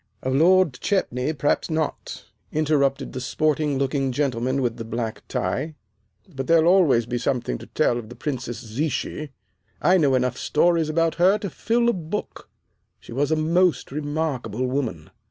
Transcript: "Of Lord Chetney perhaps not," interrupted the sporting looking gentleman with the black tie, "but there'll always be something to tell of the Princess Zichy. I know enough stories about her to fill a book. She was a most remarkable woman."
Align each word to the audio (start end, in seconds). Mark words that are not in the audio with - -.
"Of 0.23 0.33
Lord 0.33 0.73
Chetney 0.81 1.31
perhaps 1.33 1.69
not," 1.69 2.25
interrupted 2.51 3.13
the 3.13 3.21
sporting 3.21 3.77
looking 3.77 4.11
gentleman 4.11 4.59
with 4.63 4.77
the 4.77 4.83
black 4.83 5.21
tie, 5.27 5.75
"but 6.27 6.47
there'll 6.47 6.65
always 6.73 7.05
be 7.05 7.19
something 7.19 7.59
to 7.59 7.67
tell 7.67 7.99
of 7.99 8.09
the 8.09 8.15
Princess 8.15 8.57
Zichy. 8.65 9.29
I 9.79 9.97
know 9.99 10.15
enough 10.15 10.39
stories 10.39 10.89
about 10.89 11.13
her 11.21 11.37
to 11.37 11.51
fill 11.51 11.87
a 11.87 11.93
book. 11.93 12.49
She 12.99 13.13
was 13.13 13.29
a 13.29 13.35
most 13.35 13.91
remarkable 13.91 14.65
woman." 14.65 15.11